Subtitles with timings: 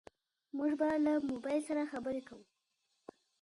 [0.57, 2.43] موږ به له موبايل سره خبرې کوو.